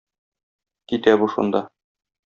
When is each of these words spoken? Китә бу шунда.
Китә 0.93 1.15
бу 1.25 1.31
шунда. 1.37 1.65